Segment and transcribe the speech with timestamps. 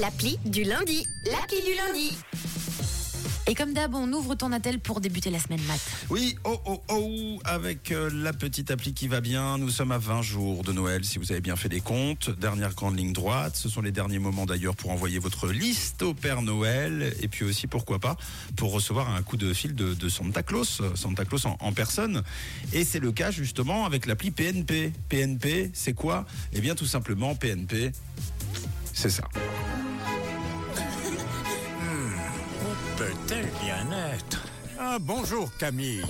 [0.00, 1.06] L'appli du lundi.
[1.30, 2.16] L'appli du lundi.
[3.46, 5.80] Et comme d'hab, on ouvre ton attel pour débuter la semaine mat.
[6.10, 9.56] Oui, oh oh oh, avec euh, la petite appli qui va bien.
[9.56, 12.28] Nous sommes à 20 jours de Noël, si vous avez bien fait les comptes.
[12.38, 13.56] Dernière grande ligne droite.
[13.56, 17.14] Ce sont les derniers moments d'ailleurs pour envoyer votre liste au Père Noël.
[17.22, 18.18] Et puis aussi, pourquoi pas,
[18.56, 22.22] pour recevoir un coup de fil de, de Santa Claus, Santa Claus en, en personne.
[22.74, 24.92] Et c'est le cas justement avec l'appli PNP.
[25.08, 26.26] PNP, c'est quoi?
[26.52, 27.92] Eh bien, tout simplement, PNP,
[28.92, 29.24] c'est ça.
[32.98, 34.44] Peut-elle bien être
[34.76, 36.02] Ah, bonjour Camille.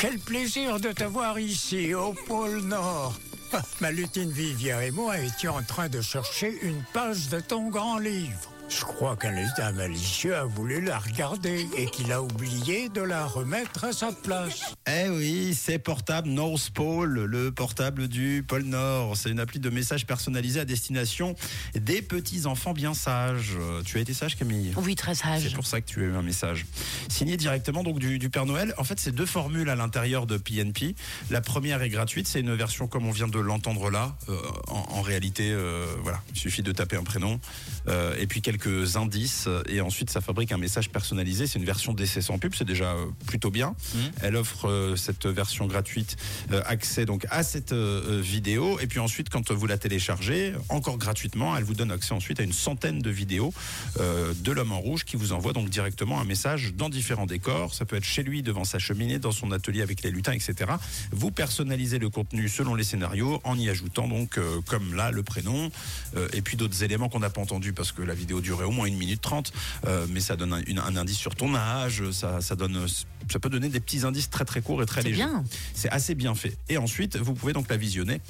[0.00, 3.14] Quel plaisir de te voir ici, au pôle Nord.
[3.52, 7.68] Ah, Ma lutine Vivière et moi étions en train de chercher une page de ton
[7.68, 8.52] grand livre.
[8.68, 13.24] Je crois qu'un état malicieux a voulu la regarder et qu'il a oublié de la
[13.26, 14.74] remettre à sa place.
[14.86, 19.16] Eh oui, c'est portable North Pole, le portable du pôle Nord.
[19.16, 21.34] C'est une appli de messages personnalisés à destination
[21.74, 23.52] des petits enfants bien sages.
[23.58, 25.54] Euh, Tu as été sage, Camille Oui, très C'est sage.
[25.54, 26.66] pour ça que tu as eu un message.
[27.08, 28.74] Signé directement donc du, du Père Noël.
[28.76, 30.94] En fait, c'est deux formules à l'intérieur de PNP.
[31.30, 34.14] La première est gratuite, c'est une version comme on vient de l'entendre là.
[34.28, 34.36] Euh,
[34.68, 37.40] en, en réalité, euh, voilà, il suffit de taper un prénom
[37.88, 41.46] euh, et puis quelques indices et ensuite ça fabrique un message personnalisé.
[41.46, 43.74] C'est une version d'essai sans pub, c'est déjà euh, plutôt bien.
[44.22, 46.16] Elle offre euh, cette version gratuite
[46.52, 51.56] euh, accès donc à cette vidéo et puis ensuite quand vous la téléchargez encore gratuitement,
[51.56, 53.52] elle vous donne accès ensuite à une centaine de vidéos
[53.98, 57.74] de l'homme en rouge qui vous envoie donc directement un message dans différents décors.
[57.74, 60.72] Ça peut être chez lui, devant sa cheminée, dans son atelier avec les lutins, etc.
[61.12, 65.70] Vous personnalisez le contenu selon les scénarios en y ajoutant donc comme là le prénom
[66.32, 68.86] et puis d'autres éléments qu'on n'a pas entendus parce que la vidéo durait au moins
[68.86, 69.52] une minute trente,
[69.86, 72.86] euh, mais ça donne un, une- un indice sur ton âge, ça, ça donne,
[73.30, 75.24] ça peut donner des petits indices très très courts et très C'est légers.
[75.24, 75.44] bien.
[75.74, 76.56] C'est assez bien fait.
[76.70, 78.20] Et ensuite, vous pouvez donc la visionner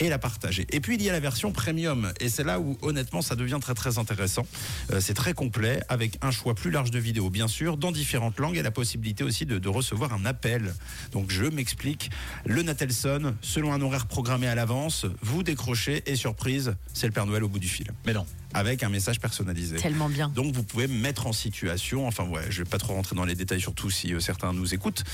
[0.00, 0.66] et la partager.
[0.70, 2.12] Et puis, il y a la version premium.
[2.20, 4.46] Et c'est là où, honnêtement, ça devient très, très intéressant.
[4.92, 8.38] Euh, c'est très complet, avec un choix plus large de vidéos, bien sûr, dans différentes
[8.40, 10.74] langues et la possibilité aussi de, de recevoir un appel.
[11.12, 12.10] Donc, je m'explique.
[12.46, 17.12] Le Natel sonne, selon un horaire programmé à l'avance, vous décrochez et surprise, c'est le
[17.12, 17.90] Père Noël au bout du fil.
[18.06, 18.24] Mais non.
[18.56, 19.76] Avec un message personnalisé.
[19.76, 20.30] Tellement bien.
[20.30, 23.26] Donc vous pouvez me mettre en situation, enfin ouais, je vais pas trop rentrer dans
[23.26, 25.04] les détails, surtout si euh, certains nous écoutent,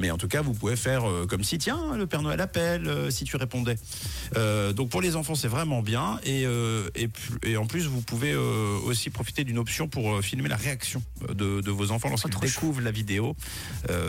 [0.00, 2.88] mais en tout cas vous pouvez faire euh, comme si tiens le Père Noël appelle,
[2.88, 3.76] euh, si tu répondais.
[4.74, 6.44] Donc pour les enfants c'est vraiment bien et,
[7.44, 11.70] et, en plus vous pouvez aussi profiter d'une option pour filmer la réaction de, de
[11.70, 13.36] vos enfants lorsqu'ils découvrent la vidéo.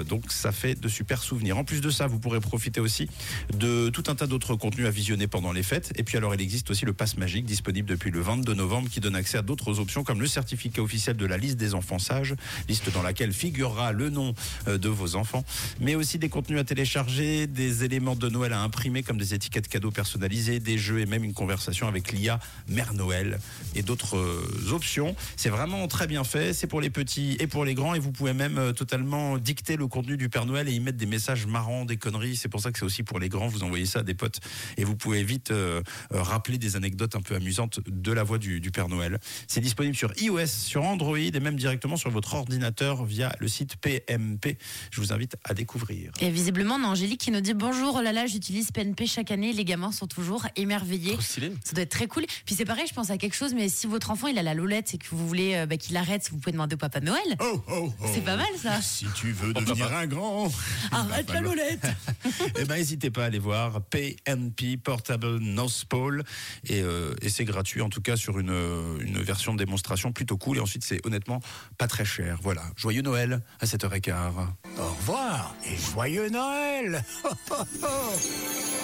[0.08, 1.58] Donc ça fait de super souvenirs.
[1.58, 3.10] En plus de ça, vous pourrez profiter aussi
[3.54, 5.92] de tout un tas d'autres contenus à visionner pendant les fêtes.
[5.96, 9.00] Et puis alors il existe aussi le pass magique disponible depuis le 22 novembre qui
[9.00, 12.36] donne accès à d'autres options comme le certificat officiel de la liste des enfants sages,
[12.68, 14.34] liste dans laquelle figurera le nom
[14.68, 15.44] euh, de vos enfants,
[15.80, 19.68] mais aussi des contenus à télécharger, des éléments de Noël à imprimer comme des étiquettes
[19.68, 23.40] cadeaux personnalisées, des jeux et même une conversation avec l'IA Mère Noël
[23.76, 25.16] et d'autres euh, options.
[25.36, 28.12] C'est vraiment très bien fait, c'est pour les petits et pour les grands et vous
[28.12, 31.46] pouvez même euh, totalement dicter le contenu du Père Noël et y mettre des messages
[31.46, 32.36] marrants, des conneries.
[32.36, 34.40] C'est pour ça que c'est aussi pour les grands, vous envoyez ça à des potes
[34.78, 35.54] et vous pouvez vite
[36.12, 39.20] rappeler des anecdotes un peu amusantes de la voix du, du Père Noël.
[39.48, 43.76] C'est disponible sur iOS, sur Android et même directement sur votre ordinateur via le site
[43.78, 44.58] PMP.
[44.92, 46.12] Je vous invite à découvrir.
[46.22, 49.32] Et visiblement, on a Angélique qui nous dit bonjour, oh là là, j'utilise PNP chaque
[49.32, 51.14] année, les gamins sont toujours émerveillés.
[51.14, 51.52] Trop stylé.
[51.64, 52.26] Ça doit être très cool.
[52.46, 54.54] Puis c'est pareil, je pense à quelque chose, mais si votre enfant il a la
[54.54, 57.22] lolette et que vous voulez euh, bah, qu'il arrête, vous pouvez demander au Papa Noël.
[57.40, 58.06] Oh, oh, oh.
[58.14, 58.82] C'est pas mal ça.
[58.82, 60.52] Si tu veux devenir un grand.
[60.92, 61.86] Arrête la lolette.
[62.58, 66.24] Eh ben, n'hésitez pas à aller voir PNP Portable Nose Pole
[66.66, 70.38] et, euh, et c'est gratuit en tout cas sur une, une version de démonstration plutôt
[70.38, 71.40] cool et ensuite c'est honnêtement
[71.78, 72.40] pas très cher.
[72.42, 74.14] Voilà, joyeux Noël à 7h15.
[74.78, 77.04] Au revoir et joyeux Noël